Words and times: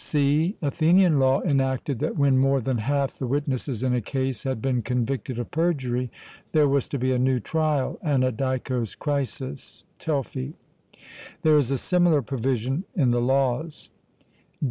(c) 0.03 0.57
Athenian 0.63 1.19
law 1.19 1.41
enacted 1.43 1.99
that 1.99 2.17
when 2.17 2.35
more 2.35 2.59
than 2.59 2.79
half 2.79 3.19
the 3.19 3.27
witnesses 3.27 3.83
in 3.83 3.93
a 3.93 4.01
case 4.01 4.41
had 4.41 4.59
been 4.59 4.81
convicted 4.81 5.37
of 5.37 5.51
perjury, 5.51 6.09
there 6.53 6.67
was 6.67 6.87
to 6.87 6.97
be 6.97 7.11
a 7.11 7.19
new 7.19 7.39
trial 7.39 7.99
(anadikos 8.03 8.97
krisis 8.97 9.85
Telfy). 9.99 10.53
There 11.43 11.59
is 11.59 11.69
a 11.69 11.77
similar 11.77 12.23
provision 12.23 12.83
in 12.95 13.11
the 13.11 13.21
Laws. 13.21 13.89